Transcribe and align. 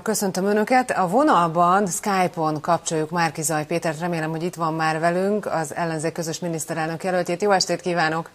Köszöntöm 0.00 0.44
Önöket. 0.44 0.90
A 0.90 1.08
vonalban 1.08 1.86
Skype-on 1.86 2.60
kapcsoljuk 2.60 3.10
Márki 3.10 3.42
Zaj 3.42 3.66
Pétert. 3.66 4.00
Remélem, 4.00 4.30
hogy 4.30 4.42
itt 4.42 4.54
van 4.54 4.74
már 4.74 5.00
velünk 5.00 5.46
az 5.46 5.74
ellenzék 5.74 6.12
közös 6.12 6.38
miniszterelnök 6.38 7.04
jelöltjét. 7.04 7.42
Jó 7.42 7.50
estét 7.50 7.80
kívánok! 7.80 8.30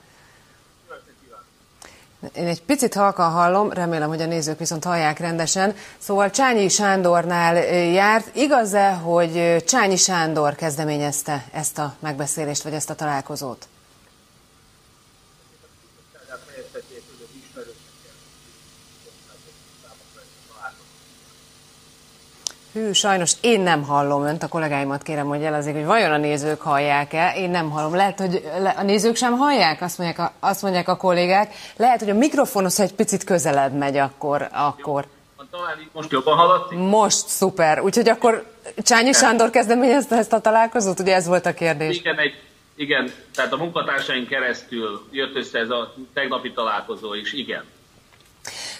Én 2.35 2.47
egy 2.47 2.63
picit 2.63 2.93
halkan 2.93 3.31
hallom, 3.31 3.71
remélem, 3.71 4.07
hogy 4.07 4.21
a 4.21 4.25
nézők 4.25 4.59
viszont 4.59 4.83
hallják 4.83 5.19
rendesen. 5.19 5.75
Szóval 5.97 6.29
Csányi 6.29 6.69
Sándornál 6.69 7.55
járt. 7.73 8.35
Igaz-e, 8.35 8.91
hogy 8.91 9.63
Csányi 9.67 9.95
Sándor 9.95 10.55
kezdeményezte 10.55 11.43
ezt 11.51 11.77
a 11.77 11.93
megbeszélést, 11.99 12.63
vagy 12.63 12.73
ezt 12.73 12.89
a 12.89 12.95
találkozót? 12.95 13.67
Hű, 22.77 22.91
sajnos 22.91 23.31
én 23.41 23.61
nem 23.61 23.83
hallom 23.83 24.25
önt, 24.25 24.43
a 24.43 24.47
kollégáimat 24.47 25.03
kérem, 25.03 25.27
hogy 25.27 25.41
jelezik, 25.41 25.73
hogy 25.73 25.85
vajon 25.85 26.11
a 26.11 26.17
nézők 26.17 26.61
hallják-e. 26.61 27.33
Én 27.35 27.49
nem 27.49 27.69
hallom. 27.69 27.95
Lehet, 27.95 28.19
hogy 28.19 28.43
a 28.77 28.83
nézők 28.83 29.15
sem 29.15 29.37
hallják, 29.37 29.81
azt 29.81 29.97
mondják 29.97 30.19
a, 30.19 30.33
azt 30.39 30.61
mondják 30.61 30.87
a 30.87 30.97
kollégák. 30.97 31.53
Lehet, 31.77 31.99
hogy 31.99 32.09
a 32.09 32.13
mikrofonhoz, 32.13 32.77
ha 32.77 32.83
egy 32.83 32.93
picit 32.93 33.23
közelebb 33.23 33.73
megy, 33.73 33.97
akkor... 33.97 34.47
akkor. 34.51 35.05
Talán 35.51 35.89
most 35.93 36.11
jobban 36.11 36.37
hallatszik? 36.37 36.77
Most 36.77 37.27
szuper. 37.27 37.79
Úgyhogy 37.79 38.09
akkor 38.09 38.51
Csányi 38.77 39.13
Sándor 39.13 39.49
kezdeményezte 39.49 40.15
ezt 40.15 40.33
a 40.33 40.39
találkozót? 40.39 40.99
Ugye 40.99 41.15
ez 41.15 41.27
volt 41.27 41.45
a 41.45 41.53
kérdés. 41.53 41.97
Igen, 41.97 42.17
egy, 42.17 42.41
igen, 42.75 43.11
tehát 43.35 43.53
a 43.53 43.57
munkatársaink 43.57 44.27
keresztül 44.27 45.07
jött 45.11 45.35
össze 45.35 45.59
ez 45.59 45.69
a 45.69 45.93
tegnapi 46.13 46.51
találkozó 46.51 47.13
is, 47.13 47.33
igen. 47.33 47.63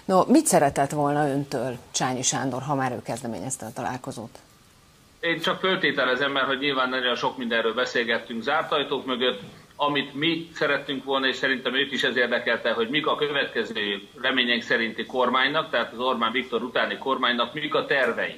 No, 0.08 0.24
mit 0.28 0.46
szeretett 0.46 0.92
volna 0.92 1.28
öntől 1.30 1.78
Csányi 1.92 2.22
Sándor, 2.22 2.62
ha 2.62 2.76
már 2.76 2.92
ő 2.92 3.02
kezdeményezte 3.02 3.66
a 3.66 3.74
találkozót? 3.74 4.40
Én 5.20 5.40
csak 5.40 5.60
föltételezem, 5.60 6.32
mert 6.32 6.46
hogy 6.46 6.60
nyilván 6.60 6.90
nagyon 6.90 7.16
sok 7.16 7.38
mindenről 7.38 7.74
beszélgettünk 7.74 8.42
zárt 8.42 8.72
ajtók 8.72 9.06
mögött, 9.06 9.42
amit 9.76 10.14
mi 10.14 10.50
szerettünk 10.54 11.04
volna, 11.04 11.28
és 11.28 11.36
szerintem 11.36 11.76
őt 11.76 11.92
is 11.92 12.04
ez 12.04 12.18
érdekelte, 12.18 12.72
hogy 12.72 12.90
mik 12.90 13.08
a 13.08 13.16
következő 13.16 14.02
remények 14.22 14.62
szerinti 14.62 15.06
kormánynak, 15.06 15.70
tehát 15.70 15.94
az 15.94 16.00
Orbán 16.00 16.32
Viktor 16.32 16.64
utáni 16.64 16.98
kormánynak, 16.98 17.54
mik 17.54 17.76
a 17.76 17.86
tervei. 17.86 18.36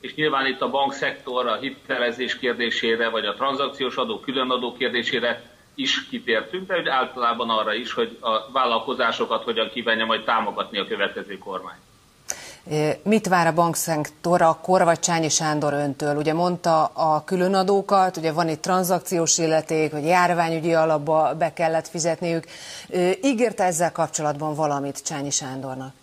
És 0.00 0.14
nyilván 0.14 0.46
itt 0.46 0.60
a 0.60 0.70
bankszektor, 0.70 1.46
a 1.46 1.56
hitelezés 1.56 2.38
kérdésére, 2.38 3.08
vagy 3.08 3.24
a 3.24 3.34
tranzakciós 3.34 3.96
adó, 3.96 4.20
különadó 4.20 4.72
kérdésére 4.72 5.53
is 5.74 6.08
kitértünk, 6.08 6.72
de 6.72 6.92
általában 6.92 7.50
arra 7.50 7.74
is, 7.74 7.92
hogy 7.92 8.18
a 8.20 8.52
vállalkozásokat 8.52 9.42
hogyan 9.42 9.70
kívánja 9.70 10.04
majd 10.04 10.24
támogatni 10.24 10.78
a 10.78 10.86
következő 10.86 11.38
kormány. 11.38 11.76
Mit 13.02 13.28
vár 13.28 13.46
a 13.46 13.52
bankszektor 13.52 14.42
a 14.42 14.58
Korvacsányi 14.62 15.28
Sándor 15.28 15.72
öntől? 15.72 16.16
Ugye 16.16 16.32
mondta 16.32 16.84
a 16.84 17.24
különadókat, 17.24 18.16
ugye 18.16 18.32
van 18.32 18.48
itt 18.48 18.62
tranzakciós 18.62 19.38
illeték, 19.38 19.92
hogy 19.92 20.04
járványügyi 20.04 20.74
alapba 20.74 21.34
be 21.34 21.52
kellett 21.52 21.88
fizetniük. 21.88 22.44
Ígérte 23.22 23.64
ezzel 23.64 23.92
kapcsolatban 23.92 24.54
valamit 24.54 25.04
Csányi 25.04 25.30
Sándornak? 25.30 25.94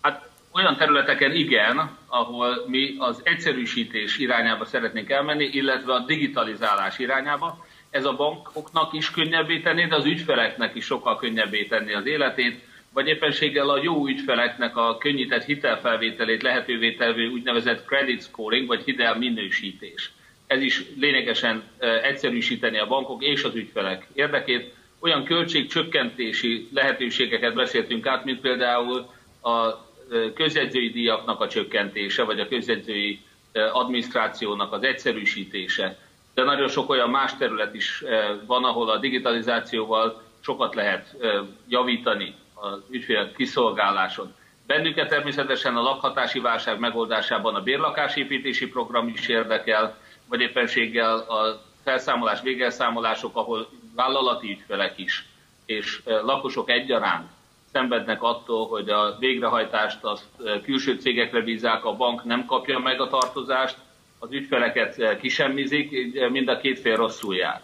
Hát 0.00 0.28
olyan 0.52 0.76
területeken 0.76 1.32
igen, 1.32 1.96
ahol 2.08 2.64
mi 2.66 2.96
az 2.98 3.20
egyszerűsítés 3.22 4.18
irányába 4.18 4.64
szeretnénk 4.64 5.10
elmenni, 5.10 5.44
illetve 5.44 5.92
a 5.92 5.98
digitalizálás 5.98 6.98
irányába 6.98 7.66
ez 7.90 8.04
a 8.04 8.16
bankoknak 8.16 8.92
is 8.92 9.10
könnyebbé 9.10 9.60
tenni, 9.60 9.86
de 9.86 9.94
az 9.94 10.04
ügyfeleknek 10.04 10.74
is 10.74 10.84
sokkal 10.84 11.16
könnyebbé 11.16 11.64
tenni 11.64 11.94
az 11.94 12.06
életét, 12.06 12.68
vagy 12.92 13.08
éppenséggel 13.08 13.68
a 13.68 13.82
jó 13.82 14.06
ügyfeleknek 14.06 14.76
a 14.76 14.98
könnyített 14.98 15.44
hitelfelvételét 15.44 16.42
lehetővé 16.42 16.94
tevő 16.94 17.28
úgynevezett 17.28 17.84
credit 17.84 18.22
scoring, 18.22 18.66
vagy 18.66 18.84
hitel 18.84 19.18
minősítés. 19.18 20.10
Ez 20.46 20.62
is 20.62 20.82
lényegesen 20.96 21.62
egyszerűsíteni 22.02 22.78
a 22.78 22.86
bankok 22.86 23.22
és 23.22 23.42
az 23.42 23.54
ügyfelek 23.54 24.06
érdekét. 24.12 24.74
Olyan 25.00 25.24
költségcsökkentési 25.24 26.68
lehetőségeket 26.72 27.54
beszéltünk 27.54 28.06
át, 28.06 28.24
mint 28.24 28.40
például 28.40 29.10
a 29.42 29.88
közjegyzői 30.34 30.90
díjaknak 30.90 31.40
a 31.40 31.48
csökkentése, 31.48 32.22
vagy 32.22 32.40
a 32.40 32.48
közjegyzői 32.48 33.20
adminisztrációnak 33.52 34.72
az 34.72 34.82
egyszerűsítése 34.82 35.98
de 36.34 36.42
nagyon 36.42 36.68
sok 36.68 36.90
olyan 36.90 37.10
más 37.10 37.36
terület 37.36 37.74
is 37.74 38.02
eh, 38.02 38.30
van, 38.46 38.64
ahol 38.64 38.90
a 38.90 38.98
digitalizációval 38.98 40.22
sokat 40.40 40.74
lehet 40.74 41.16
eh, 41.20 41.40
javítani 41.68 42.34
az 42.54 42.78
ügyfél 42.90 43.32
kiszolgáláson. 43.32 44.34
Bennünket 44.66 45.08
természetesen 45.08 45.76
a 45.76 45.82
lakhatási 45.82 46.40
válság 46.40 46.78
megoldásában 46.78 47.54
a 47.54 47.62
bérlakásépítési 47.62 48.68
program 48.68 49.08
is 49.08 49.28
érdekel, 49.28 49.98
vagy 50.28 50.40
éppenséggel 50.40 51.18
a 51.18 51.62
felszámolás, 51.84 52.40
végelszámolások, 52.40 53.36
ahol 53.36 53.68
vállalati 53.94 54.50
ügyfelek 54.50 54.98
is 54.98 55.28
és 55.66 56.00
eh, 56.04 56.22
lakosok 56.22 56.70
egyaránt 56.70 57.30
szenvednek 57.72 58.22
attól, 58.22 58.66
hogy 58.66 58.88
a 58.88 59.16
végrehajtást 59.18 60.04
azt 60.04 60.26
külső 60.62 60.94
cégekre 60.94 61.40
bízzák, 61.40 61.84
a 61.84 61.96
bank 61.96 62.24
nem 62.24 62.44
kapja 62.44 62.78
meg 62.78 63.00
a 63.00 63.08
tartozást, 63.08 63.76
az 64.20 64.32
ügyfeleket 64.32 64.98
eh, 64.98 65.16
kisemmizik, 65.20 66.16
eh, 66.16 66.28
mind 66.28 66.48
a 66.48 66.60
két 66.60 66.80
fél 66.80 66.96
rosszul 66.96 67.36
jár. 67.36 67.60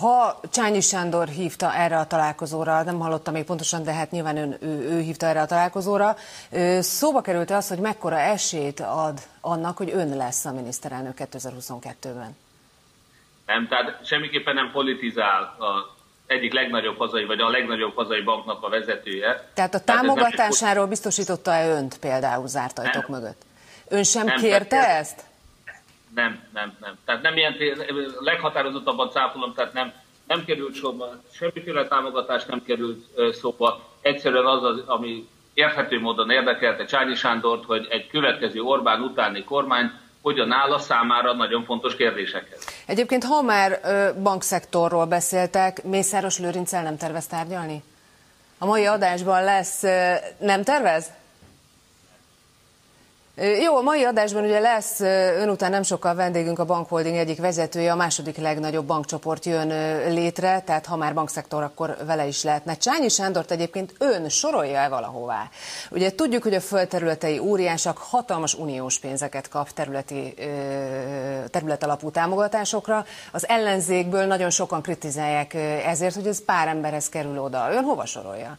Ha 0.00 0.40
Csányi 0.50 0.80
Sándor 0.80 1.28
hívta 1.28 1.74
erre 1.74 1.98
a 1.98 2.06
találkozóra, 2.06 2.82
nem 2.82 2.98
hallottam 2.98 3.32
még 3.32 3.44
pontosan, 3.44 3.82
de 3.82 3.92
hát 3.92 4.10
nyilván 4.10 4.36
ön, 4.36 4.56
ő, 4.60 4.66
ő 4.66 5.00
hívta 5.00 5.26
erre 5.26 5.40
a 5.40 5.46
találkozóra, 5.46 6.16
szóba 6.78 7.20
került 7.20 7.50
az, 7.50 7.68
hogy 7.68 7.78
mekkora 7.78 8.18
esélyt 8.18 8.80
ad 8.80 9.18
annak, 9.40 9.76
hogy 9.76 9.90
ön 9.94 10.16
lesz 10.16 10.44
a 10.44 10.52
miniszterelnök 10.52 11.14
2022-ben? 11.18 12.36
Nem, 13.46 13.68
tehát 13.68 14.06
semmiképpen 14.06 14.54
nem 14.54 14.70
politizál 14.72 15.42
a 15.42 15.96
egyik 16.26 16.52
legnagyobb 16.52 16.98
hazai, 16.98 17.24
vagy 17.24 17.40
a 17.40 17.48
legnagyobb 17.48 17.94
hazai 17.94 18.22
banknak 18.22 18.62
a 18.62 18.68
vezetője. 18.68 19.48
Tehát 19.54 19.74
a 19.74 19.80
támogatásáról 19.80 20.86
biztosította-e 20.86 21.68
önt 21.68 21.98
például 21.98 22.48
zárt 22.48 22.78
ajtók 22.78 23.08
mögött? 23.08 23.42
Ön 23.88 24.04
sem 24.04 24.26
nem, 24.26 24.40
kérte 24.40 24.88
ezt? 24.88 25.24
Nem, 26.14 26.42
nem, 26.52 26.76
nem. 26.80 26.98
Tehát 27.04 27.22
nem 27.22 27.36
ilyen 27.36 27.56
leghatározottabban 28.20 29.10
cáfolom, 29.10 29.54
tehát 29.54 29.72
nem, 29.72 29.92
nem 30.26 30.44
került 30.44 30.74
szóba, 30.74 31.08
semmiféle 31.32 31.88
támogatás 31.88 32.44
nem 32.44 32.62
került 32.64 33.04
szóba. 33.32 33.80
Egyszerűen 34.00 34.46
az, 34.46 34.62
az 34.62 34.82
ami 34.86 35.28
érthető 35.54 36.00
módon 36.00 36.30
érdekelte 36.30 36.84
Csányi 36.84 37.14
Sándort, 37.14 37.64
hogy 37.64 37.86
egy 37.90 38.06
következő 38.06 38.60
Orbán 38.60 39.00
utáni 39.00 39.44
kormány 39.44 39.90
hogyan 40.22 40.52
áll 40.52 40.72
a 40.72 40.78
számára 40.78 41.32
nagyon 41.32 41.64
fontos 41.64 41.96
kérdésekhez. 41.96 42.66
Egyébként, 42.86 43.24
ha 43.24 43.42
már 43.42 43.80
bankszektorról 44.22 45.06
beszéltek, 45.06 45.84
Mészáros 45.84 46.38
Lőrincel 46.38 46.82
nem 46.82 46.96
tervez 46.96 47.26
tárgyalni? 47.26 47.82
A 48.58 48.66
mai 48.66 48.86
adásban 48.86 49.44
lesz, 49.44 49.82
nem 50.38 50.62
tervez? 50.62 51.06
Jó, 53.36 53.76
a 53.76 53.80
mai 53.80 54.04
adásban 54.04 54.44
ugye 54.44 54.58
lesz 54.58 55.00
ön 55.40 55.48
után 55.48 55.70
nem 55.70 55.82
sokkal 55.82 56.14
vendégünk 56.14 56.58
a 56.58 56.64
Bankholding 56.64 57.16
egyik 57.16 57.40
vezetője, 57.40 57.92
a 57.92 57.96
második 57.96 58.36
legnagyobb 58.36 58.86
bankcsoport 58.86 59.44
jön 59.44 59.68
létre, 60.12 60.60
tehát 60.60 60.86
ha 60.86 60.96
már 60.96 61.14
bankszektor, 61.14 61.62
akkor 61.62 61.96
vele 62.06 62.26
is 62.26 62.42
lehetne. 62.42 62.76
Csányi 62.76 63.08
Sándort 63.08 63.50
egyébként 63.50 63.94
ön 63.98 64.28
sorolja 64.28 64.78
el 64.78 64.88
valahová. 64.88 65.48
Ugye 65.90 66.14
tudjuk, 66.14 66.42
hogy 66.42 66.54
a 66.54 66.60
földterületei 66.60 67.38
óriásak 67.38 67.98
hatalmas 67.98 68.54
uniós 68.54 68.98
pénzeket 68.98 69.48
kap 69.48 69.70
területi, 69.70 70.34
területalapú 71.50 72.10
támogatásokra. 72.10 73.04
Az 73.32 73.48
ellenzékből 73.48 74.26
nagyon 74.26 74.50
sokan 74.50 74.82
kritizálják 74.82 75.54
ezért, 75.84 76.14
hogy 76.14 76.26
ez 76.26 76.44
pár 76.44 76.68
emberhez 76.68 77.08
kerül 77.08 77.38
oda. 77.38 77.68
Ön 77.70 77.84
hova 77.84 78.06
sorolja? 78.06 78.58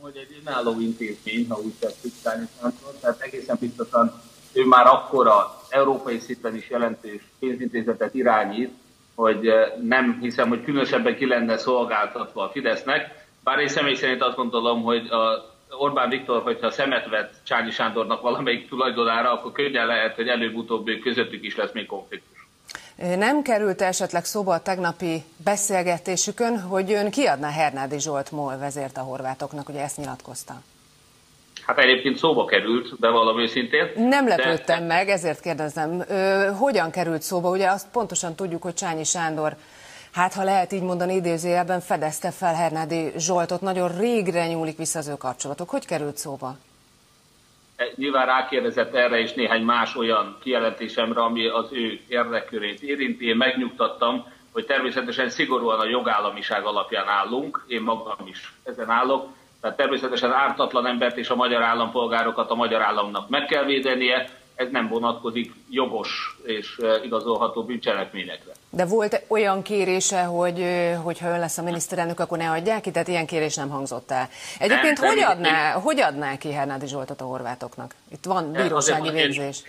Hogy 0.00 0.16
egy 0.16 0.36
önálló 0.40 0.80
intézmény, 0.80 1.46
ha 1.48 1.60
úgy 1.60 1.74
tetszik, 1.78 2.12
tehát 3.00 3.20
egészen 3.20 3.56
biztosan 3.60 4.12
ő 4.52 4.64
már 4.64 4.86
akkor 4.86 5.26
a 5.26 5.60
európai 5.68 6.18
szinten 6.18 6.54
is 6.54 6.70
jelentős 6.70 7.22
pénzintézetet 7.38 8.14
irányít, 8.14 8.70
hogy 9.14 9.46
eh, 9.46 9.72
nem 9.82 10.18
hiszem, 10.20 10.48
hogy 10.48 10.64
különösebben 10.64 11.16
ki 11.16 11.26
lenne 11.26 11.56
szolgáltatva 11.56 12.42
a 12.42 12.48
Fidesznek. 12.48 13.28
Bár 13.44 13.58
én 13.58 13.68
személy 13.68 13.94
szerint 13.94 14.22
azt 14.22 14.36
gondolom, 14.36 14.82
hogy 14.82 15.06
a 15.08 15.48
Orbán 15.78 16.08
Viktor, 16.08 16.42
hogyha 16.42 16.70
szemet 16.70 17.08
vett 17.08 17.34
Csányi 17.44 17.70
Sándornak 17.70 18.20
valamelyik 18.20 18.68
tulajdonára, 18.68 19.32
akkor 19.32 19.52
könnyen 19.52 19.86
lehet, 19.86 20.14
hogy 20.14 20.28
előbb-utóbb 20.28 20.90
közöttük 21.02 21.44
is 21.44 21.56
lesz 21.56 21.72
még 21.72 21.86
konfliktus. 21.86 22.48
Nem 23.00 23.42
került 23.42 23.82
esetleg 23.82 24.24
szóba 24.24 24.54
a 24.54 24.60
tegnapi 24.60 25.24
beszélgetésükön, 25.44 26.60
hogy 26.60 26.92
ön 26.92 27.10
kiadná 27.10 27.50
Hernádi 27.50 28.00
Zsolt 28.00 28.30
MOL 28.30 28.58
vezért 28.58 28.96
a 28.96 29.00
horvátoknak, 29.00 29.68
ugye 29.68 29.82
ezt 29.82 29.96
nyilatkozta? 29.96 30.62
Hát 31.66 31.78
egyébként 31.78 32.16
szóba 32.16 32.44
került, 32.44 33.00
de 33.00 33.08
valami 33.08 33.42
őszintén. 33.42 33.92
Nem 33.96 34.28
lepődtem 34.28 34.78
de... 34.78 34.86
meg, 34.86 35.08
ezért 35.08 35.40
kérdezem. 35.40 36.04
Ö, 36.08 36.50
hogyan 36.58 36.90
került 36.90 37.22
szóba? 37.22 37.50
Ugye 37.50 37.68
azt 37.68 37.88
pontosan 37.92 38.34
tudjuk, 38.34 38.62
hogy 38.62 38.74
Csányi 38.74 39.04
Sándor, 39.04 39.56
hát 40.12 40.34
ha 40.34 40.44
lehet 40.44 40.72
így 40.72 40.82
mondani, 40.82 41.14
idézőjelben 41.14 41.80
fedezte 41.80 42.30
fel 42.30 42.54
Hernádi 42.54 43.12
Zsoltot, 43.16 43.60
nagyon 43.60 43.98
régre 43.98 44.46
nyúlik 44.46 44.76
vissza 44.76 44.98
az 44.98 45.08
ő 45.08 45.14
kapcsolatok. 45.14 45.70
Hogy 45.70 45.86
került 45.86 46.16
szóba? 46.16 46.56
Nyilván 48.00 48.26
rákérdezett 48.26 48.94
erre 48.94 49.18
és 49.18 49.32
néhány 49.32 49.62
más 49.62 49.96
olyan 49.96 50.36
kijelentésemre, 50.42 51.20
ami 51.20 51.46
az 51.46 51.72
ő 51.72 52.00
érdekkörét 52.08 52.82
érinti. 52.82 53.28
Én 53.28 53.36
megnyugtattam, 53.36 54.24
hogy 54.52 54.66
természetesen 54.66 55.28
szigorúan 55.28 55.80
a 55.80 55.88
jogállamiság 55.88 56.64
alapján 56.64 57.08
állunk, 57.08 57.64
én 57.66 57.82
magam 57.82 58.26
is 58.26 58.52
ezen 58.64 58.90
állok, 58.90 59.28
tehát 59.60 59.76
természetesen 59.76 60.32
ártatlan 60.32 60.86
embert 60.86 61.16
és 61.16 61.28
a 61.28 61.34
magyar 61.34 61.62
állampolgárokat 61.62 62.50
a 62.50 62.54
magyar 62.54 62.82
államnak 62.82 63.28
meg 63.28 63.46
kell 63.46 63.64
védenie, 63.64 64.28
ez 64.60 64.68
nem 64.70 64.88
vonatkozik 64.88 65.52
jogos 65.70 66.36
és 66.44 66.80
igazolható 67.04 67.64
bűncselekményekre. 67.64 68.52
De 68.70 68.86
volt 68.86 69.24
olyan 69.28 69.62
kérése, 69.62 70.22
hogy 70.22 70.64
hogyha 71.02 71.28
ön 71.28 71.38
lesz 71.38 71.58
a 71.58 71.62
miniszterelnök, 71.62 72.20
akkor 72.20 72.38
ne 72.38 72.50
adják 72.50 72.80
ki? 72.80 72.90
Tehát 72.90 73.08
ilyen 73.08 73.26
kérés 73.26 73.54
nem 73.54 73.68
hangzott 73.68 74.10
el. 74.10 74.28
Egyébként 74.58 75.00
nem, 75.00 75.08
hogy, 75.08 75.22
adná, 75.22 75.74
én... 75.74 75.80
hogy 75.80 76.00
adná 76.00 76.36
ki 76.36 76.52
Hernádi 76.52 76.86
Zsoltot 76.86 77.20
a 77.20 77.24
horvátoknak? 77.24 77.94
Itt 78.12 78.24
van 78.24 78.52
bírósági 78.52 79.10
végzés. 79.10 79.62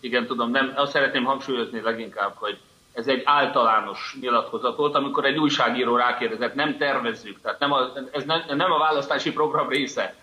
Igen, 0.00 0.26
tudom, 0.26 0.50
nem, 0.50 0.72
azt 0.76 0.92
szeretném 0.92 1.24
hangsúlyozni 1.24 1.80
leginkább, 1.80 2.32
hogy 2.34 2.58
ez 2.92 3.06
egy 3.06 3.22
általános 3.24 4.16
nyilatkozat 4.20 4.76
volt, 4.76 4.94
amikor 4.94 5.24
egy 5.24 5.38
újságíró 5.38 5.96
rákérdezett, 5.96 6.54
nem 6.54 6.76
tervezzük, 6.76 7.40
tehát 7.40 7.58
nem 7.58 7.72
a, 7.72 7.92
ez 8.12 8.24
nem, 8.24 8.42
nem 8.48 8.72
a 8.72 8.78
választási 8.78 9.32
program 9.32 9.68
része, 9.68 10.14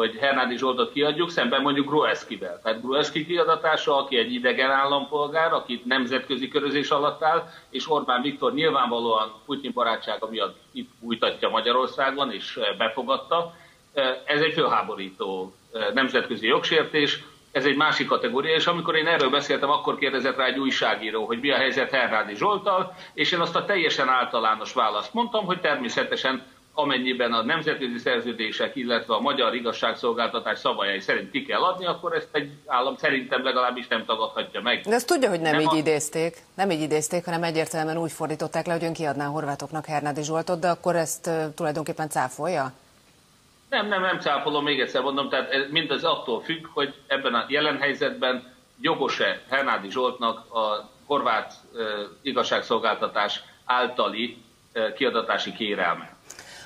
hogy 0.00 0.16
Hernádi 0.16 0.56
Zsoltot 0.56 0.92
kiadjuk, 0.92 1.30
szemben 1.30 1.62
mondjuk 1.62 1.86
Grueskivel. 1.86 2.60
Tehát 2.62 2.80
Grueski 2.80 3.26
kiadatása, 3.26 3.96
aki 3.96 4.16
egy 4.16 4.32
idegen 4.32 4.70
állampolgár, 4.70 5.52
akit 5.52 5.84
nemzetközi 5.84 6.48
körözés 6.48 6.90
alatt 6.90 7.22
áll, 7.22 7.48
és 7.70 7.90
Orbán 7.90 8.22
Viktor 8.22 8.52
nyilvánvalóan 8.52 9.32
Putyin 9.46 9.72
barátsága 9.74 10.28
miatt 10.30 10.56
itt 10.72 10.90
újtatja 11.00 11.48
Magyarországon, 11.48 12.32
és 12.32 12.58
befogadta. 12.78 13.54
Ez 14.24 14.40
egy 14.40 14.52
fölháborító 14.52 15.54
nemzetközi 15.94 16.46
jogsértés, 16.46 17.22
ez 17.52 17.64
egy 17.64 17.76
másik 17.76 18.06
kategória, 18.06 18.54
és 18.54 18.66
amikor 18.66 18.96
én 18.96 19.06
erről 19.06 19.30
beszéltem, 19.30 19.70
akkor 19.70 19.98
kérdezett 19.98 20.36
rá 20.36 20.44
egy 20.44 20.58
újságíró, 20.58 21.24
hogy 21.24 21.40
mi 21.40 21.50
a 21.50 21.56
helyzet 21.56 21.90
Hernádi 21.90 22.34
Zsoltal, 22.34 22.94
és 23.14 23.32
én 23.32 23.40
azt 23.40 23.56
a 23.56 23.64
teljesen 23.64 24.08
általános 24.08 24.72
választ 24.72 25.14
mondtam, 25.14 25.44
hogy 25.44 25.60
természetesen 25.60 26.46
amennyiben 26.74 27.32
a 27.32 27.42
nemzetközi 27.42 27.98
szerződések, 27.98 28.76
illetve 28.76 29.14
a 29.14 29.20
magyar 29.20 29.54
igazságszolgáltatás 29.54 30.58
szabályai 30.58 31.00
szerint 31.00 31.30
ki 31.30 31.42
kell 31.44 31.62
adni, 31.62 31.86
akkor 31.86 32.14
ezt 32.14 32.28
egy 32.32 32.50
állam 32.66 32.96
szerintem 32.96 33.44
legalábbis 33.44 33.88
nem 33.88 34.04
tagadhatja 34.04 34.60
meg. 34.60 34.80
De 34.80 34.94
ezt 34.94 35.06
tudja, 35.06 35.28
hogy 35.28 35.40
nem, 35.40 35.52
nem 35.52 35.60
így 35.60 35.74
a... 35.74 35.76
idézték, 35.76 36.36
nem 36.54 36.70
így 36.70 36.80
idézték, 36.80 37.24
hanem 37.24 37.42
egyértelműen 37.42 37.98
úgy 37.98 38.12
fordították 38.12 38.66
le, 38.66 38.72
hogy 38.72 38.84
ön 38.84 38.92
kiadná 38.92 39.26
a 39.26 39.30
horvátoknak 39.30 39.86
Hernádi 39.86 40.22
Zsoltot, 40.22 40.60
de 40.60 40.68
akkor 40.68 40.96
ezt 40.96 41.26
uh, 41.26 41.54
tulajdonképpen 41.54 42.08
cáfolja? 42.08 42.72
Nem, 43.68 43.88
nem, 43.88 44.00
nem 44.00 44.18
cáfolom, 44.18 44.64
még 44.64 44.80
egyszer 44.80 45.02
mondom, 45.02 45.28
tehát 45.28 45.50
ez 45.50 45.70
mindez 45.70 46.04
attól 46.04 46.40
függ, 46.40 46.66
hogy 46.72 46.94
ebben 47.06 47.34
a 47.34 47.44
jelen 47.48 47.78
helyzetben 47.78 48.54
jogos-e 48.80 49.42
Hernádi 49.48 49.90
Zsoltnak 49.90 50.54
a 50.54 50.90
horvát 51.06 51.52
uh, 51.72 51.80
igazságszolgáltatás 52.22 53.42
általi 53.64 54.36
uh, 54.74 54.92
kiadatási 54.92 55.52
kérelme. 55.52 56.18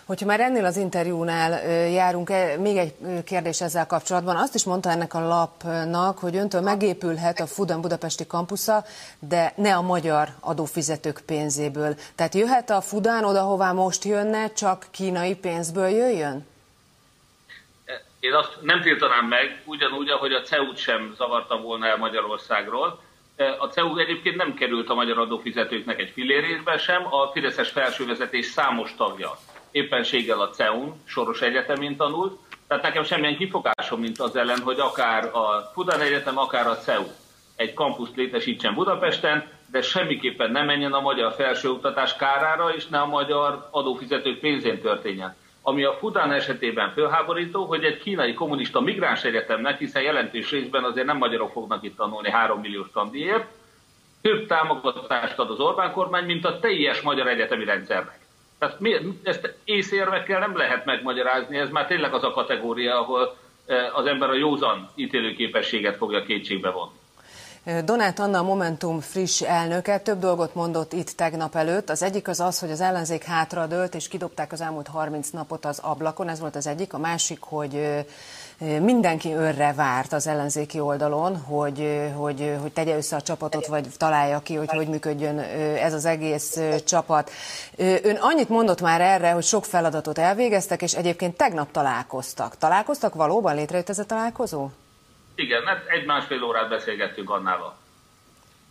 Hogyha 0.06 0.26
már 0.26 0.40
ennél 0.40 0.64
az 0.64 0.76
interjúnál 0.76 1.70
járunk, 1.90 2.30
e, 2.30 2.56
még 2.58 2.76
egy 2.76 2.94
kérdés 3.24 3.60
ezzel 3.60 3.86
kapcsolatban. 3.86 4.36
Azt 4.36 4.54
is 4.54 4.64
mondta 4.64 4.90
ennek 4.90 5.14
a 5.14 5.26
lapnak, 5.26 6.18
hogy 6.18 6.36
öntől 6.36 6.60
megépülhet 6.60 7.40
a 7.40 7.46
Fudan 7.46 7.80
budapesti 7.80 8.26
kampusza, 8.26 8.84
de 9.18 9.52
ne 9.56 9.74
a 9.74 9.82
magyar 9.82 10.28
adófizetők 10.40 11.22
pénzéből. 11.26 11.94
Tehát 12.14 12.34
jöhet 12.34 12.70
a 12.70 12.80
Fudan 12.80 13.24
oda, 13.24 13.40
hová 13.40 13.72
most 13.72 14.04
jönne, 14.04 14.52
csak 14.52 14.86
kínai 14.90 15.36
pénzből 15.36 15.88
jöjjön? 15.88 16.46
Én 18.20 18.34
azt 18.34 18.58
nem 18.62 18.82
tiltanám 18.82 19.26
meg, 19.26 19.62
ugyanúgy, 19.64 20.08
ahogy 20.08 20.32
a 20.32 20.40
CEU-t 20.40 20.76
sem 20.76 21.14
zavartam 21.16 21.62
volna 21.62 21.86
el 21.86 21.96
Magyarországról. 21.96 23.00
A 23.58 23.66
CEU 23.66 23.98
egyébként 23.98 24.36
nem 24.36 24.54
került 24.54 24.88
a 24.88 24.94
magyar 24.94 25.18
adófizetőknek 25.18 25.98
egy 25.98 26.10
fillérésbe 26.14 26.78
sem, 26.78 27.06
a 27.14 27.30
Fideszes 27.32 27.70
felsővezetés 27.70 28.46
számos 28.46 28.94
tagja 28.96 29.38
éppenséggel 29.74 30.40
a 30.40 30.50
CEUN, 30.50 31.02
Soros 31.04 31.40
Egyetemén 31.40 31.96
tanult, 31.96 32.38
tehát 32.68 32.82
nekem 32.82 33.04
semmilyen 33.04 33.36
kifogásom, 33.36 34.00
mint 34.00 34.18
az 34.18 34.36
ellen, 34.36 34.60
hogy 34.60 34.78
akár 34.78 35.24
a 35.24 35.70
Fudan 35.72 36.00
Egyetem, 36.00 36.38
akár 36.38 36.66
a 36.66 36.76
CEU 36.76 37.04
egy 37.56 37.74
kampuszt 37.74 38.16
létesítsen 38.16 38.74
Budapesten, 38.74 39.50
de 39.70 39.82
semmiképpen 39.82 40.50
nem 40.50 40.66
menjen 40.66 40.92
a 40.92 41.00
magyar 41.00 41.32
felsőoktatás 41.32 42.16
kárára, 42.16 42.74
és 42.74 42.86
ne 42.86 42.98
a 42.98 43.06
magyar 43.06 43.68
adófizetők 43.70 44.40
pénzén 44.40 44.80
történjen. 44.80 45.36
Ami 45.62 45.84
a 45.84 45.92
Fudan 45.92 46.32
esetében 46.32 46.92
fölháborító, 46.92 47.64
hogy 47.64 47.84
egy 47.84 47.98
kínai 47.98 48.34
kommunista 48.34 48.80
migráns 48.80 49.24
egyetemnek, 49.24 49.78
hiszen 49.78 50.02
jelentős 50.02 50.50
részben 50.50 50.84
azért 50.84 51.06
nem 51.06 51.16
magyarok 51.16 51.52
fognak 51.52 51.84
itt 51.84 51.96
tanulni 51.96 52.30
3 52.30 52.60
milliós 52.60 52.86
tandíjért, 52.92 53.46
több 54.22 54.46
támogatást 54.46 55.38
ad 55.38 55.50
az 55.50 55.60
Orbán 55.60 55.92
kormány, 55.92 56.24
mint 56.24 56.44
a 56.44 56.58
teljes 56.58 57.00
magyar 57.00 57.26
egyetemi 57.26 57.64
rendszernek. 57.64 58.23
Tehát 58.64 58.80
mi, 58.80 59.18
ezt 59.22 59.54
észérvekkel 59.64 60.38
nem 60.38 60.56
lehet 60.56 60.84
megmagyarázni, 60.84 61.58
ez 61.58 61.70
már 61.70 61.86
tényleg 61.86 62.14
az 62.14 62.22
a 62.24 62.30
kategória, 62.30 63.00
ahol 63.00 63.36
eh, 63.66 63.98
az 63.98 64.06
ember 64.06 64.30
a 64.30 64.34
józan 64.34 64.90
ítélőképességet 64.94 65.96
fogja 65.96 66.22
kétségbe 66.22 66.70
vonni. 66.70 67.02
Donát 67.84 68.18
Anna, 68.18 68.42
Momentum 68.42 69.00
friss 69.00 69.42
elnöke 69.42 69.98
több 69.98 70.18
dolgot 70.18 70.54
mondott 70.54 70.92
itt 70.92 71.08
tegnap 71.08 71.54
előtt. 71.54 71.90
Az 71.90 72.02
egyik 72.02 72.28
az 72.28 72.40
az, 72.40 72.58
hogy 72.58 72.70
az 72.70 72.80
ellenzék 72.80 73.22
hátradőlt, 73.22 73.94
és 73.94 74.08
kidobták 74.08 74.52
az 74.52 74.60
elmúlt 74.60 74.88
30 74.88 75.30
napot 75.30 75.64
az 75.64 75.78
ablakon, 75.78 76.28
ez 76.28 76.40
volt 76.40 76.56
az 76.56 76.66
egyik. 76.66 76.92
A 76.92 76.98
másik, 76.98 77.38
hogy 77.40 78.04
mindenki 78.80 79.32
örre 79.32 79.72
várt 79.72 80.12
az 80.12 80.26
ellenzéki 80.26 80.80
oldalon, 80.80 81.36
hogy, 81.36 82.10
hogy, 82.16 82.56
hogy 82.60 82.72
tegye 82.72 82.96
össze 82.96 83.16
a 83.16 83.20
csapatot, 83.20 83.66
vagy 83.66 83.86
találja 83.96 84.40
ki, 84.40 84.54
hogy 84.54 84.68
hogy 84.68 84.88
működjön 84.88 85.38
ez 85.78 85.92
az 85.92 86.04
egész 86.04 86.60
csapat. 86.86 87.30
Ön 87.76 88.16
annyit 88.20 88.48
mondott 88.48 88.80
már 88.80 89.00
erre, 89.00 89.30
hogy 89.30 89.44
sok 89.44 89.64
feladatot 89.64 90.18
elvégeztek, 90.18 90.82
és 90.82 90.94
egyébként 90.94 91.36
tegnap 91.36 91.70
találkoztak. 91.70 92.58
Találkoztak 92.58 93.14
valóban? 93.14 93.54
Létrejött 93.54 93.88
ez 93.88 93.98
a 93.98 94.04
találkozó? 94.04 94.68
Igen, 95.34 95.62
mert 95.62 95.88
egy-másfél 95.88 96.42
órát 96.42 96.68
beszélgettünk 96.68 97.30
Annával. 97.30 97.74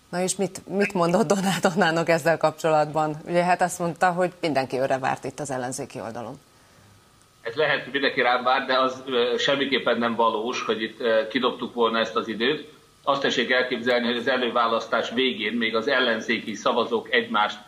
Na 0.09 0.21
és 0.21 0.35
mit, 0.35 0.61
mit 0.67 0.93
mondott 0.93 1.27
Donát 1.27 1.65
Annának 1.65 2.09
ezzel 2.09 2.37
kapcsolatban? 2.37 3.21
Ugye 3.27 3.43
hát 3.43 3.61
azt 3.61 3.79
mondta, 3.79 4.11
hogy 4.11 4.33
mindenki 4.39 4.79
őre 4.79 4.97
várt 4.97 5.23
itt 5.23 5.39
az 5.39 5.51
ellenzéki 5.51 5.99
oldalon. 5.99 6.39
Ez 7.43 7.55
lehet, 7.55 7.83
hogy 7.83 7.91
mindenki 7.91 8.21
rám 8.21 8.43
várt, 8.43 8.67
de 8.67 8.79
az 8.79 9.03
semmiképpen 9.37 9.97
nem 9.97 10.15
valós, 10.15 10.61
hogy 10.61 10.81
itt 10.81 11.03
kidobtuk 11.29 11.73
volna 11.73 11.99
ezt 11.99 12.15
az 12.15 12.27
időt. 12.27 12.71
Azt 13.03 13.21
tessék 13.21 13.51
elképzelni, 13.51 14.05
hogy 14.05 14.17
az 14.17 14.27
előválasztás 14.27 15.09
végén 15.09 15.53
még 15.53 15.75
az 15.75 15.88
ellenzéki 15.88 16.53
szavazók 16.53 17.13
egymást 17.13 17.59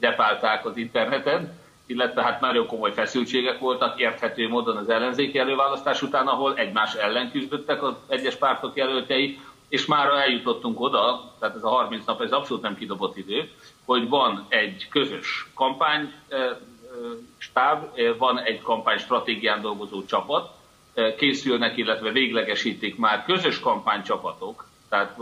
depálták 0.00 0.66
az 0.66 0.76
interneten, 0.76 1.58
illetve 1.86 2.22
hát 2.22 2.40
nagyon 2.40 2.66
komoly 2.66 2.92
feszültségek 2.92 3.58
voltak 3.58 4.00
érthető 4.00 4.48
módon 4.48 4.76
az 4.76 4.88
ellenzéki 4.88 5.38
előválasztás 5.38 6.02
után, 6.02 6.26
ahol 6.26 6.56
egymás 6.56 6.94
ellen 6.94 7.30
küzdöttek 7.30 7.82
az 7.82 7.94
egyes 8.08 8.36
pártok 8.36 8.76
jelöltei, 8.76 9.38
és 9.68 9.86
már 9.86 10.08
eljutottunk 10.08 10.80
oda, 10.80 11.34
tehát 11.38 11.56
ez 11.56 11.64
a 11.64 11.68
30 11.68 12.04
nap, 12.04 12.22
ez 12.22 12.32
abszolút 12.32 12.62
nem 12.62 12.76
kidobott 12.76 13.16
idő, 13.16 13.50
hogy 13.84 14.08
van 14.08 14.46
egy 14.48 14.88
közös 14.90 15.46
kampány 15.54 16.12
stáb, 17.38 17.98
van 18.18 18.38
egy 18.38 18.62
kampány 18.62 18.98
stratégián 18.98 19.60
dolgozó 19.60 20.04
csapat, 20.04 20.50
készülnek, 21.16 21.76
illetve 21.76 22.10
véglegesítik 22.10 22.96
már 22.96 23.24
közös 23.24 23.60
kampánycsapatok, 23.60 24.66
tehát, 24.88 25.16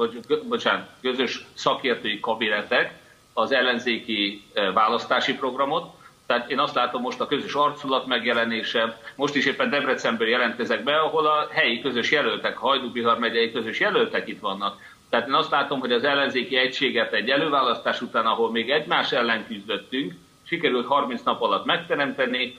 bocsánat, 0.48 0.88
közös 1.00 1.46
szakértői 1.54 2.20
kabinetek 2.20 2.98
az 3.32 3.52
ellenzéki 3.52 4.42
választási 4.74 5.34
programot, 5.34 5.94
tehát 6.26 6.50
én 6.50 6.58
azt 6.58 6.74
látom 6.74 7.02
most 7.02 7.20
a 7.20 7.26
közös 7.26 7.54
arculat 7.54 8.06
megjelenése, 8.06 9.00
most 9.16 9.34
is 9.34 9.46
éppen 9.46 9.70
Debrecenből 9.70 10.28
jelentkezek 10.28 10.84
be, 10.84 10.96
ahol 10.96 11.26
a 11.26 11.48
helyi 11.50 11.80
közös 11.80 12.10
jelöltek, 12.10 12.56
Hajdú-Bihar 12.56 13.18
megyei 13.18 13.52
közös 13.52 13.80
jelöltek 13.80 14.28
itt 14.28 14.40
vannak. 14.40 14.80
Tehát 15.10 15.28
én 15.28 15.34
azt 15.34 15.50
látom, 15.50 15.80
hogy 15.80 15.92
az 15.92 16.04
ellenzéki 16.04 16.56
egységet 16.56 17.12
egy 17.12 17.30
előválasztás 17.30 18.00
után, 18.00 18.26
ahol 18.26 18.50
még 18.50 18.70
egymás 18.70 19.12
ellen 19.12 19.46
küzdöttünk, 19.46 20.12
sikerült 20.48 20.86
30 20.86 21.22
nap 21.22 21.42
alatt 21.42 21.64
megteremteni, 21.64 22.58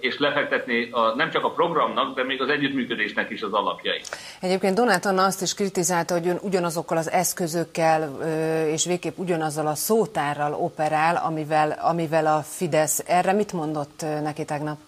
és 0.00 0.18
lefektetni 0.18 0.88
a, 0.90 1.14
nem 1.14 1.30
csak 1.30 1.44
a 1.44 1.50
programnak, 1.50 2.14
de 2.14 2.24
még 2.24 2.42
az 2.42 2.48
együttműködésnek 2.48 3.30
is 3.30 3.42
az 3.42 3.52
alapjai. 3.52 4.00
Egyébként 4.40 4.74
Donát 4.74 5.06
Anna 5.06 5.24
azt 5.24 5.42
is 5.42 5.54
kritizálta, 5.54 6.14
hogy 6.14 6.32
ugyanazokkal 6.40 6.96
az 6.96 7.10
eszközökkel 7.10 8.18
és 8.66 8.84
végképp 8.84 9.18
ugyanazzal 9.18 9.66
a 9.66 9.74
szótárral 9.74 10.52
operál, 10.52 11.16
amivel, 11.16 11.78
amivel 11.82 12.26
a 12.26 12.42
Fidesz. 12.42 13.02
Erre 13.06 13.32
mit 13.32 13.52
mondott 13.52 14.04
neki 14.22 14.44
tegnap? 14.44 14.78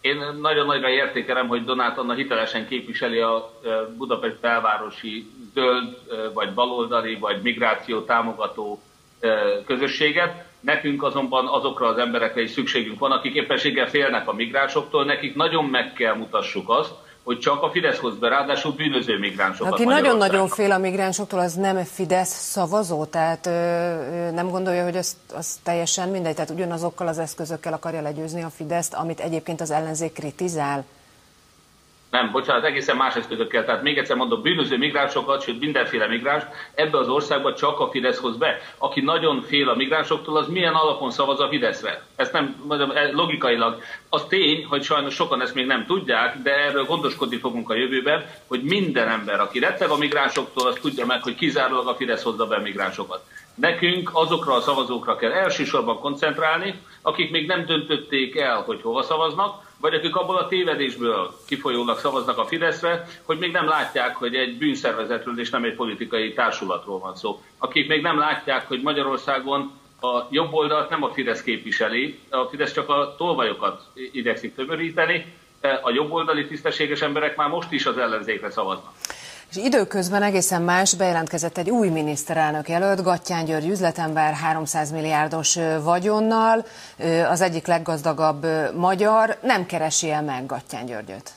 Én 0.00 0.16
nagyon 0.40 0.66
nagyra 0.66 0.88
értékelem, 0.88 1.48
hogy 1.48 1.64
Donát 1.64 1.98
Anna 1.98 2.14
hitelesen 2.14 2.68
képviseli 2.68 3.18
a 3.18 3.52
Budapest 3.96 4.40
belvárosi 4.40 5.30
zöld, 5.54 5.96
vagy 6.34 6.54
baloldali, 6.54 7.14
vagy 7.14 7.42
migráció 7.42 8.00
támogató 8.00 8.82
közösséget. 9.66 10.44
Nekünk 10.64 11.02
azonban 11.02 11.46
azokra 11.46 11.86
az 11.86 11.98
emberekre 11.98 12.42
is 12.42 12.50
szükségünk 12.50 12.98
van, 12.98 13.10
akik 13.10 13.34
éppenséggel 13.34 13.88
félnek 13.88 14.28
a 14.28 14.32
migránsoktól, 14.32 15.04
nekik 15.04 15.34
nagyon 15.34 15.64
meg 15.64 15.92
kell 15.92 16.14
mutassuk 16.14 16.70
azt, 16.70 16.92
hogy 17.24 17.38
csak 17.38 17.62
a 17.62 17.70
Fidesz 17.70 17.98
hoz 17.98 18.18
be, 18.18 18.28
ráadásul 18.28 18.72
bűnöző 18.72 19.18
migránsokat. 19.18 19.72
Aki 19.72 19.84
nagyon-nagyon 19.84 20.48
fél 20.48 20.72
a 20.72 20.78
migránsoktól, 20.78 21.38
az 21.38 21.54
nem 21.54 21.84
Fidesz 21.84 22.28
szavazó, 22.28 23.04
tehát 23.04 23.46
ö, 23.46 23.50
ö, 23.50 24.30
nem 24.30 24.48
gondolja, 24.48 24.84
hogy 24.84 24.96
az, 24.96 25.16
az 25.34 25.58
teljesen 25.62 26.08
mindegy, 26.08 26.34
tehát 26.34 26.50
ugyanazokkal 26.50 27.06
az 27.06 27.18
eszközökkel 27.18 27.72
akarja 27.72 28.00
legyőzni 28.00 28.42
a 28.42 28.50
Fideszt, 28.50 28.94
amit 28.94 29.20
egyébként 29.20 29.60
az 29.60 29.70
ellenzék 29.70 30.12
kritizál. 30.12 30.84
Nem, 32.14 32.30
bocsánat, 32.30 32.64
egészen 32.64 32.96
más 32.96 33.14
eszközökkel. 33.14 33.64
Tehát 33.64 33.82
még 33.82 33.98
egyszer 33.98 34.16
mondom, 34.16 34.42
bűnöző 34.42 34.76
migránsokat, 34.76 35.42
sőt 35.42 35.60
mindenféle 35.60 36.06
migráns 36.06 36.42
ebbe 36.74 36.98
az 36.98 37.08
országba 37.08 37.54
csak 37.54 37.80
a 37.80 37.90
Fidesz 37.90 38.18
hoz 38.18 38.36
be. 38.36 38.60
Aki 38.78 39.00
nagyon 39.00 39.42
fél 39.42 39.68
a 39.68 39.74
migránsoktól, 39.74 40.36
az 40.36 40.48
milyen 40.48 40.74
alapon 40.74 41.10
szavaz 41.10 41.40
a 41.40 41.48
Fideszre? 41.48 42.02
Ezt 42.16 42.32
nem, 42.32 42.64
mondom, 42.68 42.90
e, 42.90 43.10
logikailag. 43.12 43.82
Az 44.08 44.24
tény, 44.28 44.64
hogy 44.64 44.82
sajnos 44.82 45.14
sokan 45.14 45.42
ezt 45.42 45.54
még 45.54 45.66
nem 45.66 45.86
tudják, 45.86 46.42
de 46.42 46.54
erről 46.54 46.84
gondoskodni 46.84 47.36
fogunk 47.36 47.70
a 47.70 47.74
jövőben, 47.74 48.24
hogy 48.46 48.62
minden 48.62 49.08
ember, 49.08 49.40
aki 49.40 49.58
retteg 49.58 49.90
a 49.90 49.96
migránsoktól, 49.96 50.66
az 50.66 50.78
tudja 50.80 51.06
meg, 51.06 51.22
hogy 51.22 51.34
kizárólag 51.34 51.86
a 51.86 51.94
Fidesz 51.94 52.22
hozza 52.22 52.46
be 52.46 52.58
migránsokat. 52.58 53.24
Nekünk 53.54 54.10
azokra 54.12 54.54
a 54.54 54.60
szavazókra 54.60 55.16
kell 55.16 55.32
elsősorban 55.32 55.98
koncentrálni, 55.98 56.74
akik 57.02 57.30
még 57.30 57.46
nem 57.46 57.66
döntötték 57.66 58.36
el, 58.36 58.62
hogy 58.66 58.80
hova 58.82 59.02
szavaznak, 59.02 59.63
vagy 59.84 59.94
akik 59.94 60.16
abból 60.16 60.36
a 60.36 60.46
tévedésből 60.46 61.34
kifolyólag 61.46 61.98
szavaznak 61.98 62.38
a 62.38 62.46
Fideszre, 62.46 63.06
hogy 63.22 63.38
még 63.38 63.52
nem 63.52 63.68
látják, 63.68 64.16
hogy 64.16 64.34
egy 64.34 64.58
bűnszervezetről 64.58 65.40
és 65.40 65.50
nem 65.50 65.64
egy 65.64 65.74
politikai 65.74 66.32
társulatról 66.32 66.98
van 66.98 67.16
szó. 67.16 67.42
Akik 67.58 67.88
még 67.88 68.02
nem 68.02 68.18
látják, 68.18 68.68
hogy 68.68 68.82
Magyarországon 68.82 69.72
a 70.00 70.26
jobb 70.30 70.52
oldalt 70.52 70.90
nem 70.90 71.02
a 71.02 71.12
Fidesz 71.12 71.42
képviseli, 71.42 72.18
a 72.30 72.44
Fidesz 72.44 72.72
csak 72.72 72.88
a 72.88 73.14
tolvajokat 73.18 73.82
igyekszik 74.12 74.54
tömöríteni, 74.54 75.34
a 75.82 75.90
jobboldali 75.90 76.46
tisztességes 76.46 77.00
emberek 77.00 77.36
már 77.36 77.48
most 77.48 77.72
is 77.72 77.86
az 77.86 77.98
ellenzékre 77.98 78.50
szavaznak. 78.50 78.92
És 79.50 79.56
időközben 79.56 80.22
egészen 80.22 80.62
más 80.62 80.94
bejelentkezett 80.94 81.58
egy 81.58 81.70
új 81.70 81.88
miniszterelnök 81.88 82.68
jelölt, 82.68 83.02
Gattyán 83.02 83.44
György 83.44 83.68
üzletember 83.68 84.34
300 84.34 84.90
milliárdos 84.90 85.58
vagyonnal, 85.82 86.64
az 87.28 87.40
egyik 87.40 87.66
leggazdagabb 87.66 88.46
magyar. 88.74 89.38
Nem 89.42 89.66
keresi 89.66 90.10
el 90.10 90.22
meg 90.22 90.46
Gattyán 90.46 90.86
Györgyöt? 90.86 91.30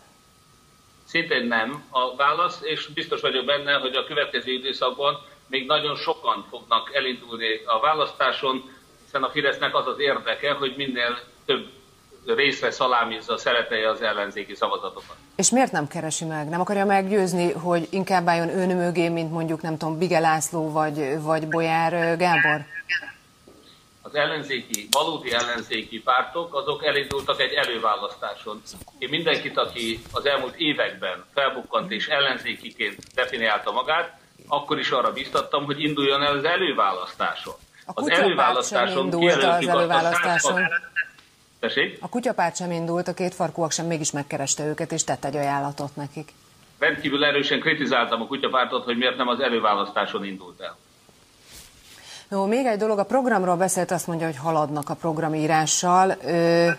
Szintén 1.05 1.47
nem 1.47 1.83
a 1.89 2.15
válasz, 2.15 2.59
és 2.61 2.87
biztos 2.93 3.21
vagyok 3.21 3.45
benne, 3.45 3.73
hogy 3.73 3.95
a 3.95 4.05
következő 4.05 4.51
időszakban 4.51 5.17
még 5.47 5.65
nagyon 5.65 5.95
sokan 5.95 6.45
fognak 6.49 6.95
elindulni 6.95 7.61
a 7.65 7.79
választáson, 7.79 8.71
hiszen 9.05 9.23
a 9.23 9.29
Fidesznek 9.29 9.75
az 9.75 9.87
az 9.87 9.99
érdeke, 9.99 10.51
hogy 10.51 10.73
minél 10.77 11.19
több 11.45 11.67
részre 12.35 12.71
szalámizza, 12.71 13.37
szeretelje 13.37 13.89
az 13.89 14.01
ellenzéki 14.01 14.55
szavazatokat. 14.55 15.15
És 15.35 15.49
miért 15.49 15.71
nem 15.71 15.87
keresi 15.87 16.25
meg? 16.25 16.49
Nem 16.49 16.59
akarja 16.59 16.85
meggyőzni, 16.85 17.51
hogy 17.51 17.87
inkább 17.91 18.27
álljon 18.27 18.49
ön 18.49 18.75
mögé, 18.75 19.09
mint 19.09 19.31
mondjuk, 19.31 19.61
nem 19.61 19.77
tudom, 19.77 19.97
Bige 19.97 20.19
László 20.19 20.71
vagy, 20.71 21.21
vagy 21.21 21.47
Bolyár 21.47 22.17
Gábor? 22.17 22.65
Az 24.01 24.15
ellenzéki, 24.15 24.87
valódi 24.91 25.33
ellenzéki 25.33 26.01
pártok, 26.01 26.55
azok 26.55 26.85
elindultak 26.85 27.41
egy 27.41 27.53
előválasztáson. 27.53 28.61
Én 28.97 29.09
mindenkit, 29.09 29.57
aki 29.57 29.99
az 30.11 30.25
elmúlt 30.25 30.55
években 30.55 31.25
felbukkant 31.33 31.91
és 31.91 32.07
ellenzékiként 32.07 32.99
definiálta 33.15 33.71
magát, 33.71 34.19
akkor 34.47 34.79
is 34.79 34.89
arra 34.89 35.11
biztattam, 35.11 35.65
hogy 35.65 35.83
induljon 35.83 36.23
el 36.23 36.37
az 36.37 36.43
előválasztáson. 36.43 37.53
A 37.85 37.91
az 37.93 38.09
előválasztáson 38.09 39.03
indult 39.03 39.43
az 39.43 39.67
előválasztáson. 39.67 40.61
Tessék? 41.67 41.97
A 42.01 42.09
kutyapárt 42.09 42.55
sem 42.55 42.71
indult, 42.71 43.07
a 43.07 43.13
két 43.13 43.33
farkúak 43.33 43.71
sem 43.71 43.85
mégis 43.85 44.11
megkereste 44.11 44.65
őket, 44.65 44.91
és 44.91 45.03
tett 45.03 45.25
egy 45.25 45.35
ajánlatot 45.35 45.95
nekik. 45.95 46.33
Rendkívül 46.79 47.25
erősen 47.25 47.59
kritizáltam 47.59 48.21
a 48.21 48.27
kutyapártot, 48.27 48.83
hogy 48.83 48.97
miért 48.97 49.17
nem 49.17 49.27
az 49.27 49.39
előválasztáson 49.39 50.25
indult 50.25 50.61
el. 50.61 50.77
Jó, 52.29 52.45
még 52.45 52.65
egy 52.65 52.77
dolog, 52.77 52.99
a 52.99 53.03
programról 53.03 53.55
beszélt, 53.55 53.91
azt 53.91 54.07
mondja, 54.07 54.25
hogy 54.25 54.37
haladnak 54.37 54.89
a 54.89 54.93
programírással, 54.93 56.11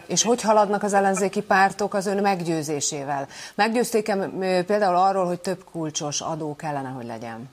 és 0.07 0.23
hogy 0.23 0.43
haladnak 0.43 0.83
az 0.83 0.93
ellenzéki 0.93 1.43
pártok 1.43 1.95
az 1.95 2.07
ön 2.07 2.23
meggyőzésével? 2.23 3.29
Meggyőzték-e 3.55 4.29
például 4.67 4.97
arról, 4.97 5.27
hogy 5.27 5.41
több 5.41 5.65
kulcsos 5.73 6.21
adó 6.21 6.57
kellene, 6.57 6.89
hogy 6.89 7.07
legyen? 7.07 7.51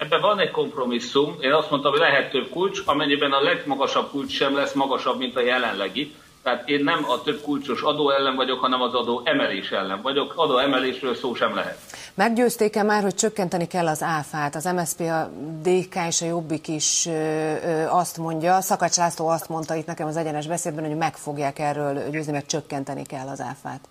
Ebben 0.00 0.20
van 0.20 0.38
egy 0.38 0.50
kompromisszum. 0.50 1.36
Én 1.40 1.52
azt 1.52 1.70
mondtam, 1.70 1.90
hogy 1.90 2.00
lehet 2.00 2.30
több 2.30 2.48
kulcs, 2.48 2.80
amennyiben 2.84 3.32
a 3.32 3.40
legmagasabb 3.40 4.10
kulcs 4.10 4.32
sem 4.32 4.56
lesz 4.56 4.72
magasabb, 4.72 5.18
mint 5.18 5.36
a 5.36 5.40
jelenlegi. 5.40 6.14
Tehát 6.42 6.68
én 6.68 6.84
nem 6.84 7.04
a 7.10 7.22
több 7.22 7.40
kulcsos 7.40 7.82
adó 7.82 8.10
ellen 8.10 8.36
vagyok, 8.36 8.60
hanem 8.60 8.80
az 8.80 8.94
adó 8.94 9.22
emelés 9.24 9.70
ellen 9.70 10.02
vagyok. 10.02 10.32
Adó 10.36 10.58
emelésről 10.58 11.14
szó 11.14 11.34
sem 11.34 11.54
lehet. 11.54 11.78
Meggyőzték-e 12.14 12.82
már, 12.82 13.02
hogy 13.02 13.14
csökkenteni 13.14 13.66
kell 13.66 13.86
az 13.86 14.02
áfát? 14.02 14.54
Az 14.54 14.64
MSZP, 14.64 15.00
a 15.00 15.30
DK 15.62 15.94
és 16.08 16.22
a 16.22 16.26
Jobbik 16.26 16.68
is 16.68 17.06
ö, 17.06 17.10
ö, 17.10 17.86
azt 17.88 18.16
mondja, 18.16 18.60
Szakacs 18.60 18.96
László 18.96 19.28
azt 19.28 19.48
mondta 19.48 19.74
itt 19.74 19.86
nekem 19.86 20.06
az 20.06 20.16
egyenes 20.16 20.46
beszédben, 20.46 20.86
hogy 20.86 20.96
meg 20.96 21.16
fogják 21.16 21.58
erről 21.58 22.10
győzni, 22.10 22.32
mert 22.32 22.46
csökkenteni 22.46 23.06
kell 23.06 23.26
az 23.26 23.40
áfát. 23.40 23.88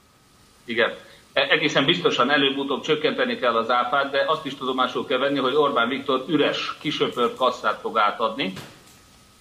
Igen. 0.66 0.90
E, 1.34 1.48
egészen 1.50 1.86
biztosan 1.86 2.30
előbb-utóbb 2.30 2.82
csökkenteni 2.82 3.38
kell 3.38 3.56
az 3.56 3.70
áfát, 3.70 4.12
de 4.12 4.24
azt 4.28 4.46
is 4.46 4.56
tudomásul 4.56 5.06
kell 5.06 5.18
venni, 5.18 5.40
hogy 5.40 5.56
Orbán 5.56 5.90
Viktor 5.90 6.24
üres, 6.28 6.78
kisöpört 6.80 7.36
kasszát 7.36 7.80
fog 7.80 7.98
átadni. 7.98 8.54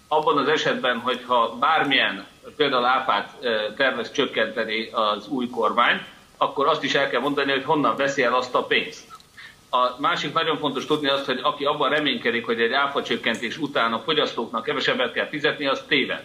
Abban 0.08 0.38
az 0.38 0.48
esetben, 0.48 0.98
hogyha 0.98 1.56
bármilyen, 1.60 2.26
például 2.56 2.84
áfát 2.84 3.44
e, 3.44 3.72
tervez 3.76 4.12
csökkenteni 4.12 4.90
az 4.92 5.28
új 5.28 5.48
kormány, 5.48 6.00
akkor 6.36 6.66
azt 6.66 6.84
is 6.84 6.94
el 6.94 7.10
kell 7.10 7.20
mondani, 7.20 7.50
hogy 7.50 7.64
honnan 7.64 7.96
veszi 7.96 8.22
el 8.22 8.34
azt 8.34 8.54
a 8.54 8.62
pénzt. 8.62 9.16
A 9.70 10.00
másik 10.00 10.32
nagyon 10.32 10.58
fontos 10.58 10.86
tudni 10.86 11.08
azt, 11.08 11.24
hogy 11.24 11.40
aki 11.42 11.64
abban 11.64 11.90
reménykedik, 11.90 12.44
hogy 12.44 12.60
egy 12.60 12.72
áfa 12.72 13.02
csökkentés 13.02 13.58
után 13.58 13.92
a 13.92 13.98
fogyasztóknak 13.98 14.64
kevesebbet 14.64 15.12
kell 15.12 15.28
fizetni, 15.28 15.66
az 15.66 15.82
téved. 15.88 16.24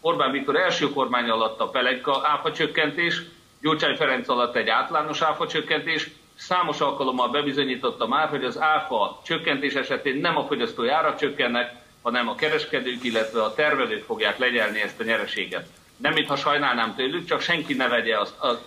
Orbán 0.00 0.30
Viktor 0.30 0.56
első 0.56 0.90
kormány 0.90 1.28
alatt 1.28 1.60
a 1.60 1.68
pelegka 1.68 2.20
áfa 2.24 2.52
csökkentés, 2.52 3.22
Gyurcsány 3.62 3.96
Ferenc 3.96 4.28
alatt 4.28 4.56
egy 4.56 4.68
általános 4.68 5.22
áfa 5.22 5.46
csökkentés, 5.46 6.10
számos 6.34 6.80
alkalommal 6.80 7.28
bebizonyította 7.28 8.06
már, 8.06 8.28
hogy 8.28 8.44
az 8.44 8.60
áfa 8.60 9.20
csökkentés 9.24 9.74
esetén 9.74 10.20
nem 10.20 10.36
a 10.36 10.46
fogyasztói 10.46 10.88
árak 10.88 11.18
csökkennek, 11.18 11.74
hanem 12.02 12.28
a 12.28 12.34
kereskedők, 12.34 13.04
illetve 13.04 13.42
a 13.42 13.54
tervelők 13.54 14.04
fogják 14.04 14.38
legyelni 14.38 14.80
ezt 14.80 15.00
a 15.00 15.04
nyereséget. 15.04 15.68
Nem 15.96 16.12
mintha 16.12 16.36
sajnálnám 16.36 16.94
tőlük, 16.94 17.24
csak 17.24 17.40
senki 17.40 17.74
ne 17.74 17.88
vegye 17.88 18.18
azt, 18.18 18.34
azt 18.38 18.62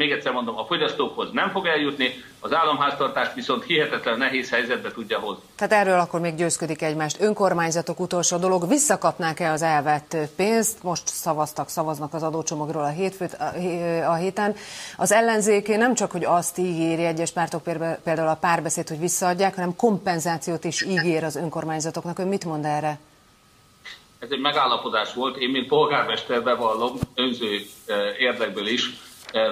még 0.00 0.10
egyszer 0.10 0.32
mondom, 0.32 0.58
a 0.58 0.64
fogyasztókhoz 0.64 1.28
nem 1.32 1.50
fog 1.50 1.66
eljutni, 1.66 2.24
az 2.40 2.54
államháztartást 2.54 3.34
viszont 3.34 3.64
hihetetlen 3.64 4.18
nehéz 4.18 4.50
helyzetbe 4.50 4.92
tudja 4.92 5.18
hozni. 5.18 5.42
Tehát 5.56 5.86
erről 5.86 6.00
akkor 6.00 6.20
még 6.20 6.34
győzködik 6.34 6.82
egymást. 6.82 7.20
Önkormányzatok 7.20 8.00
utolsó 8.00 8.36
dolog, 8.36 8.68
visszakapnák-e 8.68 9.50
az 9.50 9.62
elvett 9.62 10.16
pénzt? 10.36 10.82
Most 10.82 11.06
szavaztak, 11.06 11.68
szavaznak 11.68 12.14
az 12.14 12.22
adócsomagról 12.22 12.82
a, 12.82 12.88
hétfőt, 12.88 13.36
a 14.06 14.14
héten. 14.14 14.54
Az 14.96 15.12
ellenzéké 15.12 15.76
nem 15.76 15.94
csak, 15.94 16.10
hogy 16.10 16.24
azt 16.24 16.58
ígéri 16.58 17.04
egyes 17.04 17.30
pártok, 17.30 17.62
például 18.04 18.28
a 18.28 18.34
párbeszéd, 18.40 18.88
hogy 18.88 18.98
visszaadják, 18.98 19.54
hanem 19.54 19.76
kompenzációt 19.76 20.64
is 20.64 20.82
ígér 20.82 21.24
az 21.24 21.36
önkormányzatoknak. 21.36 22.18
Ön 22.18 22.28
mit 22.28 22.44
mond 22.44 22.64
erre? 22.64 22.98
Ez 24.18 24.28
egy 24.30 24.40
megállapodás 24.40 25.14
volt. 25.14 25.36
Én, 25.36 25.50
mint 25.50 25.68
polgármester 25.68 26.42
bevallom, 26.42 26.98
önző 27.14 27.60
érdekből 28.18 28.66
is, 28.66 29.08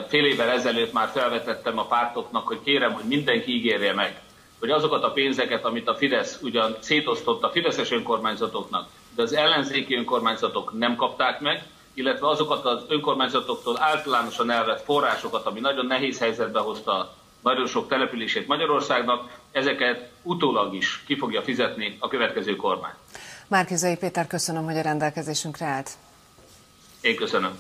fél 0.09 0.25
évvel 0.25 0.49
ezelőtt 0.49 0.93
már 0.93 1.09
felvetettem 1.09 1.79
a 1.79 1.87
pártoknak, 1.87 2.47
hogy 2.47 2.61
kérem, 2.65 2.93
hogy 2.93 3.05
mindenki 3.05 3.53
ígérje 3.53 3.95
meg, 3.95 4.21
hogy 4.59 4.71
azokat 4.71 5.05
a 5.05 5.13
pénzeket, 5.13 5.65
amit 5.65 5.89
a 5.89 5.95
Fidesz 5.95 6.39
ugyan 6.43 6.77
szétosztott 6.81 7.43
a 7.43 7.51
fideszes 7.51 7.91
önkormányzatoknak, 7.91 8.89
de 9.15 9.23
az 9.23 9.33
ellenzéki 9.33 9.95
önkormányzatok 9.95 10.79
nem 10.79 10.97
kapták 10.97 11.41
meg, 11.41 11.67
illetve 11.95 12.29
azokat 12.29 12.65
az 12.65 12.85
önkormányzatoktól 12.89 13.81
általánosan 13.81 14.51
elvett 14.51 14.85
forrásokat, 14.85 15.47
ami 15.47 15.61
nagyon 15.61 15.87
nehéz 15.87 16.19
helyzetbe 16.19 16.61
hozta 16.61 17.15
nagyon 17.43 17.67
sok 17.67 17.89
települését 17.89 18.47
Magyarországnak, 18.47 19.39
ezeket 19.53 20.11
utólag 20.23 20.75
is 20.75 21.03
ki 21.07 21.17
fogja 21.17 21.43
fizetni 21.43 21.97
a 21.99 22.09
következő 22.09 22.57
kormány. 22.57 22.93
Márkizai 23.47 23.97
Péter, 23.97 24.27
köszönöm, 24.27 24.65
hogy 24.65 24.77
a 24.77 24.83
rendelkezésünkre 24.83 25.67
állt. 25.67 25.91
Én 27.01 27.17
köszönöm. 27.17 27.59